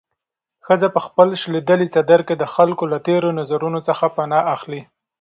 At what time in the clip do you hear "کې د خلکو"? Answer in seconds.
2.27-2.83